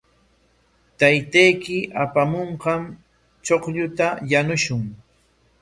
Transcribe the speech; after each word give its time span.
Taytayki 0.99 1.77
apamunqan 2.03 2.81
chuqlluta 3.45 4.07
yanushun. 4.31 4.83